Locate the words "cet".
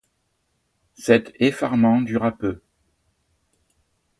0.95-1.31